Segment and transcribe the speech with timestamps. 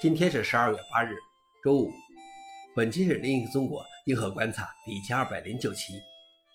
[0.00, 1.16] 今天是十二月八日，
[1.64, 1.92] 周五。
[2.72, 6.00] 本期是《另一个中国硬核观察》第一千二百零九期，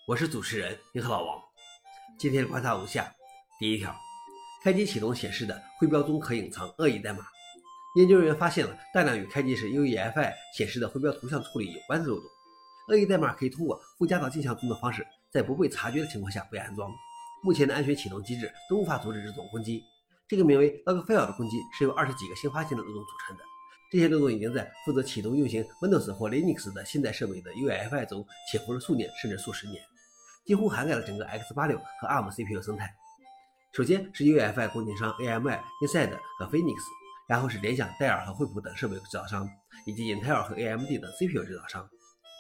[0.07, 1.41] 我是主持人硬核老王。
[2.17, 3.13] 今天的观察如下：
[3.59, 3.93] 第一条，
[4.63, 7.25] 开机启动显示的徽标中可隐藏恶意代码。
[7.97, 12.23] 研究人员发现了大量与开机时 UEFI 显示的徽标图像处理有关的漏洞。
[12.87, 16.89] 恶意代码可以通过附加到镜像中的方式，在不被察觉的情况下被安装。
[17.43, 19.83] 目前的安全启动机制都无法阻止这种攻击。
[20.33, 23.43] 这个名为 Logfile 的攻击是由二十几个新发现的漏洞组成的。
[23.91, 29.79] 这些漏洞已经在负责启动运行 Windows 或 Linux 的现代设备的 UEFI 中潜伏了数年甚至数十年，
[30.43, 32.91] 几乎涵盖了整个 x86 和 ARM CPU 生态。
[33.73, 36.79] 首先是 UEFI 供应商 AMI、Inside 和 Phoenix，
[37.27, 39.47] 然后是联想、戴尔和惠普等设备制造商，
[39.85, 41.87] 以及英特尔和 AMD 等 CPU 制造商。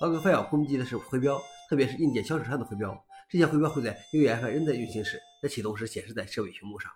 [0.01, 1.39] Logfile 攻击的是徽标，
[1.69, 2.99] 特别是硬件销售商的徽标。
[3.29, 6.91] 这些徽标会在 UEFI 仍在运行时，在启动时显示在设备屏幕上。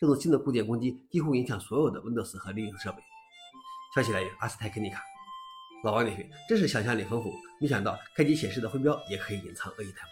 [0.00, 3.02] 这种新的固件攻击几乎影响所有的 Windows 和 Linux 设备。
[3.94, 5.02] 消息来源：阿斯泰克尼卡。
[5.82, 10.08] 老王同学真是想象力丰富，没想到开机显示的徽标也可以隐藏恶意代码。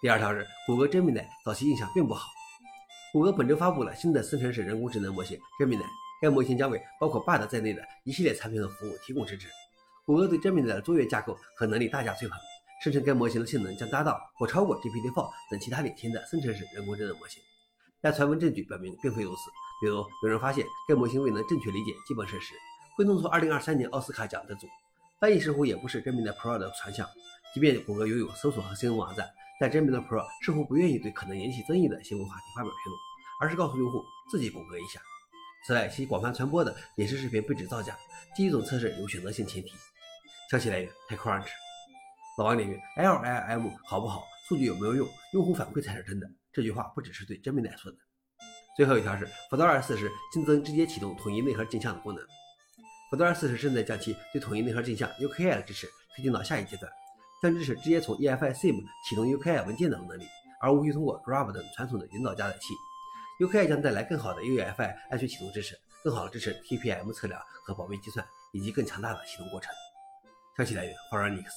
[0.00, 2.28] 第二条是，谷歌 Gemini 早期印象并不好。
[3.12, 5.84] 谷歌本周发布了新的生成式人工智能模型 Gemini，
[6.22, 9.48] 该模型将为包括 Bard 在内的一系列产品和服务提供支持。
[10.06, 12.38] 谷歌对 Gemini 的卓越架构和能力大加吹捧，
[12.84, 17.42] 声称该模型的性能将达到或超过 GPT-4 等其他领先的生成式人工智能模型。
[18.02, 22.54] 但传闻证据表明并非如此，比如有人发现该模型未能正确理解基本事实，
[22.96, 24.66] 会弄错2023年奥斯卡奖得主。
[25.20, 27.06] 翻译似乎也不是 Gemini Pro 的传向。
[27.52, 29.28] 即便谷歌拥有搜索和新闻网站，
[29.60, 33.00] 但 Gemini Pro 似乎不愿意对可能引起争议的新闻话题发表评论，
[33.42, 35.00] 而是告诉用户自己谷歌一下。
[35.66, 37.94] 此外，其广泛传播的演示视频被指造假，
[38.34, 39.72] 第一种测试有选择性前提。
[40.50, 41.48] 消息来源：TechCrunch。
[42.38, 44.22] 老王领域 LLM 好不好？
[44.48, 45.08] 数据有没有用？
[45.34, 46.26] 用户反馈才是真的。
[46.52, 47.98] 这句话不只是对 Gemini 说的。
[48.76, 52.24] 最后一条是 Fedora 40新增直接启动统一内核镜像的功能。
[53.10, 56.90] Fedora 40正在将其对统一内核镜像 UKI 的支持推进到下一阶段，
[57.42, 58.76] 将支持直接从 EFI SIM
[59.08, 60.26] 启动 UKI 文件的能力，
[60.60, 62.74] 而无需通过 Grub 等传统的引导加载器。
[63.40, 69.72] UKI 将带来更好的 UEFI 安全启动支持，更好的支持 TPM 测量和保密计算，以及更强大的启动过程。
[70.56, 71.50] 消息来源 f o r e n i x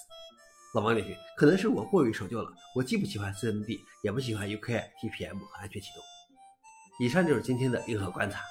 [0.73, 6.03] 老王点评可能是我过于守旧了，我既不喜欢 CMD，也不喜欢 UKI、TPM 和安全启动。
[6.99, 8.41] 以上就是今天的硬核观察。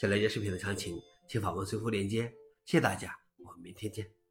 [0.00, 0.96] 想了解视频的详情，
[1.28, 2.32] 请访问随后链接。
[2.64, 3.12] 谢谢大家，
[3.44, 4.21] 我们明天见。